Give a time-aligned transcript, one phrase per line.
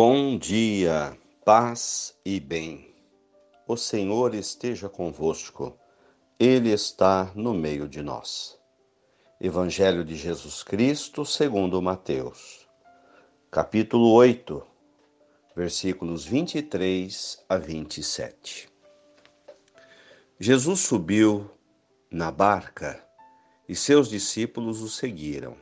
[0.00, 2.94] Bom dia, paz e bem.
[3.66, 5.76] O Senhor esteja convosco,
[6.38, 8.56] Ele está no meio de nós.
[9.40, 12.68] Evangelho de Jesus Cristo, segundo Mateus,
[13.50, 14.64] capítulo 8,
[15.56, 18.68] versículos 23 a 27.
[20.38, 21.50] Jesus subiu
[22.08, 23.04] na barca
[23.68, 25.56] e seus discípulos o seguiram.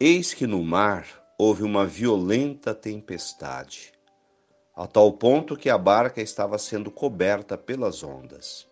[0.00, 3.94] Eis que no mar houve uma violenta tempestade,
[4.76, 8.66] a tal ponto que a barca estava sendo coberta pelas ondas.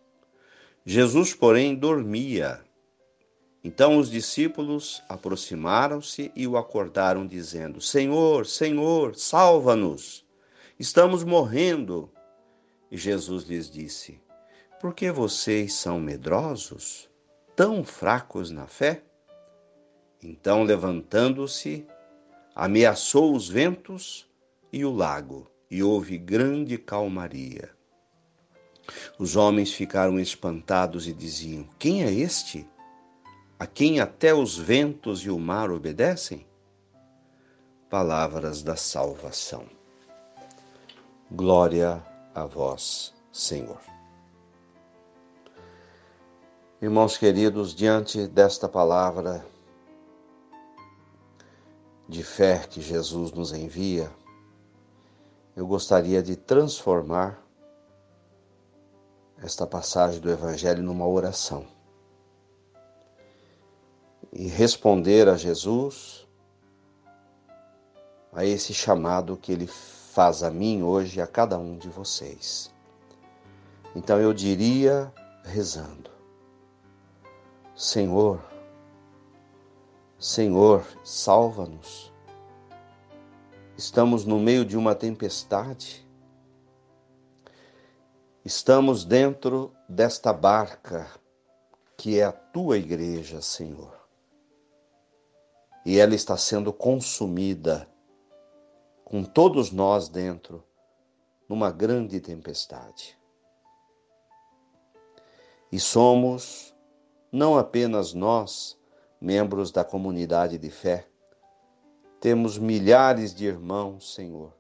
[0.85, 2.61] Jesus, porém, dormia.
[3.65, 10.27] Então os discípulos aproximaram-se e o acordaram, dizendo: Senhor, Senhor, salva-nos!
[10.79, 12.13] Estamos morrendo.
[12.91, 14.21] E Jesus lhes disse:
[14.79, 17.09] Por que vocês são medrosos,
[17.57, 19.03] tão fracos na fé?
[20.23, 21.87] Então, levantando-se,
[22.59, 24.29] ameaçou os ventos
[24.73, 27.71] e o lago, e houve grande calmaria.
[29.17, 32.69] Os homens ficaram espantados e diziam: Quem é este?
[33.61, 36.45] A quem até os ventos e o mar obedecem?
[37.89, 39.65] Palavras da salvação.
[41.31, 43.81] Glória a vós, Senhor.
[46.83, 49.47] Irmãos queridos, diante desta palavra,
[52.09, 54.11] de fé que Jesus nos envia,
[55.55, 57.39] eu gostaria de transformar
[59.43, 61.67] esta passagem do Evangelho numa oração
[64.33, 66.27] e responder a Jesus,
[68.33, 72.73] a esse chamado que ele faz a mim hoje e a cada um de vocês.
[73.95, 75.13] Então eu diria,
[75.45, 76.11] rezando:
[77.75, 78.41] Senhor,
[80.19, 82.13] Senhor, salva-nos.
[83.77, 86.05] Estamos no meio de uma tempestade.
[88.45, 91.09] Estamos dentro desta barca
[91.97, 93.97] que é a tua igreja, Senhor.
[95.87, 97.89] E ela está sendo consumida
[99.05, 100.65] com todos nós dentro
[101.49, 103.17] numa grande tempestade.
[105.71, 106.75] E somos
[107.31, 108.77] não apenas nós
[109.21, 111.07] membros da comunidade de fé.
[112.21, 114.53] Temos milhares de irmãos, Senhor,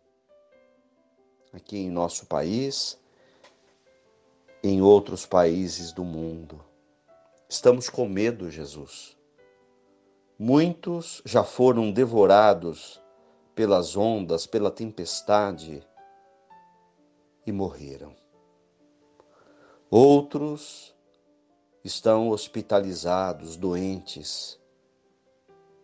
[1.52, 2.98] aqui em nosso país,
[4.62, 6.64] em outros países do mundo.
[7.48, 9.16] Estamos com medo, Jesus.
[10.38, 13.00] Muitos já foram devorados
[13.54, 15.84] pelas ondas, pela tempestade
[17.44, 18.14] e morreram.
[19.90, 20.94] Outros
[21.84, 24.58] estão hospitalizados, doentes,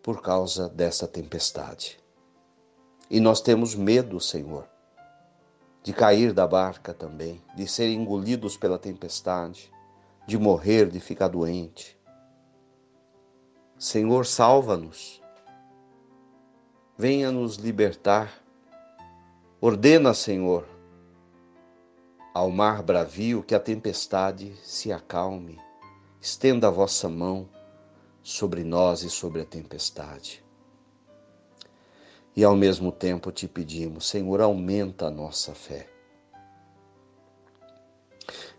[0.02, 1.98] por causa dessa tempestade.
[3.10, 4.68] E nós temos medo, Senhor,
[5.82, 9.72] de cair da barca também, de ser engolidos pela tempestade,
[10.26, 11.98] de morrer, de ficar doente.
[13.78, 15.22] Senhor, salva-nos.
[16.96, 18.42] Venha nos libertar.
[19.60, 20.66] Ordena, Senhor,
[22.32, 25.63] ao mar bravio que a tempestade se acalme
[26.24, 27.46] estenda a vossa mão
[28.22, 30.42] sobre nós e sobre a tempestade.
[32.34, 35.86] E ao mesmo tempo te pedimos, Senhor, aumenta a nossa fé.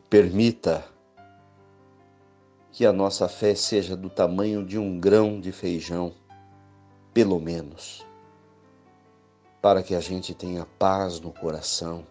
[0.08, 0.86] Permita
[2.72, 6.14] que a nossa fé seja do tamanho de um grão de feijão,
[7.16, 8.06] pelo menos,
[9.60, 12.06] para que a gente tenha paz no coração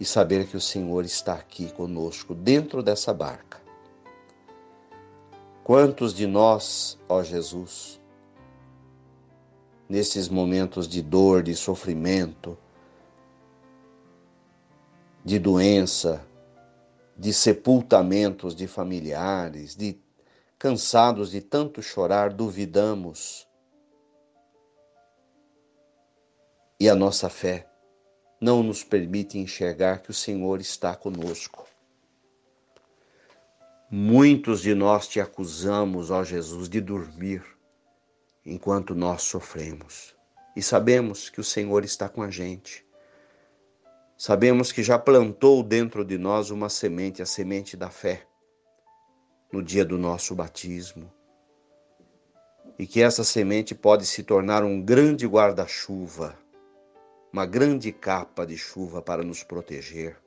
[0.00, 3.67] e saber que o Senhor está aqui conosco dentro dessa barca
[5.68, 8.00] Quantos de nós, ó Jesus,
[9.86, 12.56] nesses momentos de dor, de sofrimento,
[15.22, 16.26] de doença,
[17.14, 20.00] de sepultamentos de familiares, de
[20.58, 23.46] cansados de tanto chorar, duvidamos.
[26.80, 27.68] E a nossa fé
[28.40, 31.68] não nos permite enxergar que o Senhor está conosco.
[33.90, 37.42] Muitos de nós te acusamos, ó Jesus, de dormir
[38.44, 40.14] enquanto nós sofremos.
[40.54, 42.84] E sabemos que o Senhor está com a gente.
[44.14, 48.26] Sabemos que já plantou dentro de nós uma semente, a semente da fé,
[49.50, 51.10] no dia do nosso batismo.
[52.78, 56.38] E que essa semente pode se tornar um grande guarda-chuva,
[57.32, 60.18] uma grande capa de chuva para nos proteger.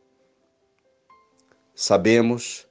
[1.75, 2.70] Sabemos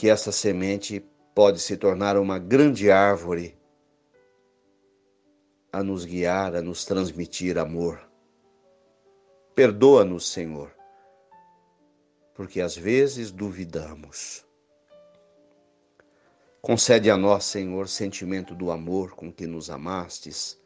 [0.00, 1.04] que essa semente
[1.34, 3.54] pode se tornar uma grande árvore
[5.70, 8.00] a nos guiar, a nos transmitir amor.
[9.54, 10.74] Perdoa-nos, Senhor,
[12.34, 14.42] porque às vezes duvidamos.
[16.62, 20.58] Concede a nós, Senhor, sentimento do amor com que nos amastes,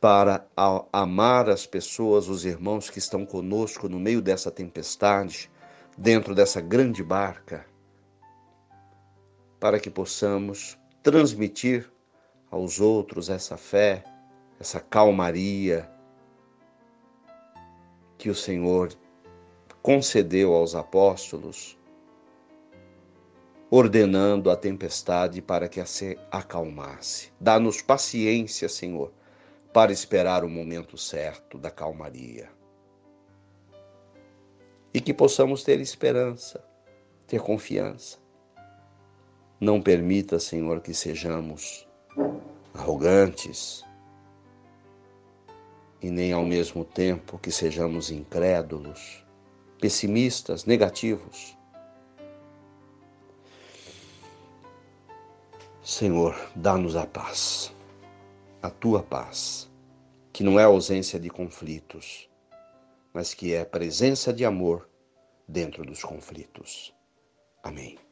[0.00, 0.46] para
[0.92, 5.50] amar as pessoas, os irmãos que estão conosco no meio dessa tempestade,
[5.98, 7.66] dentro dessa grande barca,
[9.66, 11.90] para que possamos transmitir
[12.52, 14.04] aos outros essa fé,
[14.60, 15.90] essa calmaria
[18.16, 18.96] que o Senhor
[19.82, 21.76] concedeu aos apóstolos,
[23.68, 27.32] ordenando a tempestade para que se acalmasse.
[27.40, 29.12] Dá-nos paciência, Senhor,
[29.72, 32.48] para esperar o momento certo da calmaria.
[34.94, 36.64] E que possamos ter esperança,
[37.26, 38.24] ter confiança.
[39.58, 41.88] Não permita, Senhor, que sejamos
[42.74, 43.82] arrogantes
[46.02, 49.24] e nem ao mesmo tempo que sejamos incrédulos,
[49.80, 51.56] pessimistas, negativos.
[55.82, 57.72] Senhor, dá-nos a paz,
[58.60, 59.70] a tua paz,
[60.32, 62.28] que não é ausência de conflitos,
[63.12, 64.86] mas que é presença de amor
[65.48, 66.92] dentro dos conflitos.
[67.62, 68.05] Amém.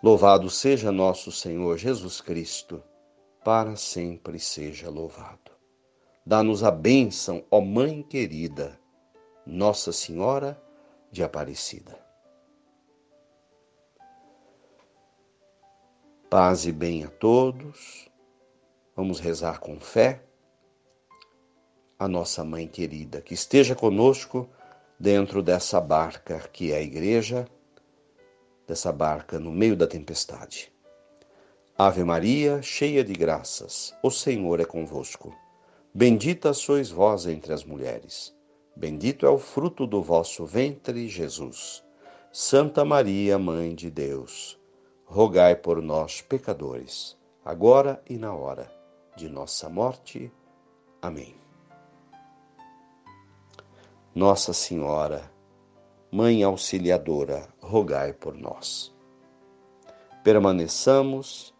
[0.00, 2.80] Louvado seja nosso Senhor Jesus Cristo,
[3.44, 5.50] para sempre seja louvado.
[6.24, 8.78] Dá-nos a bênção, ó Mãe querida,
[9.44, 10.62] Nossa Senhora
[11.10, 11.98] de Aparecida.
[16.30, 18.08] Paz e bem a todos.
[18.94, 20.22] Vamos rezar com fé.
[21.98, 24.48] A nossa Mãe querida, que esteja conosco
[25.00, 27.48] dentro dessa barca que é a Igreja
[28.68, 30.70] dessa barca no meio da tempestade.
[31.76, 35.34] Ave Maria, cheia de graças, o Senhor é convosco.
[35.94, 38.36] Bendita sois vós entre as mulheres.
[38.76, 41.82] Bendito é o fruto do vosso ventre, Jesus.
[42.30, 44.60] Santa Maria, Mãe de Deus,
[45.06, 48.70] rogai por nós, pecadores, agora e na hora
[49.16, 50.30] de nossa morte.
[51.00, 51.34] Amém.
[54.14, 55.30] Nossa Senhora,
[56.10, 58.96] Mãe Auxiliadora, rogai por nós.
[60.24, 61.54] Permaneçamos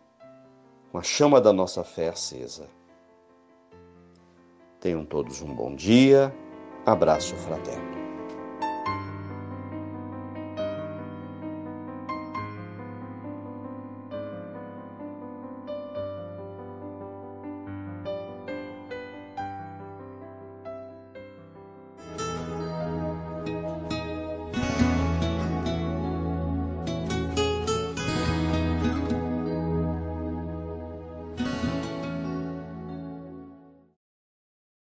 [0.90, 2.66] com a chama da nossa fé acesa.
[4.80, 6.34] Tenham todos um bom dia.
[6.86, 7.97] Abraço fraterno.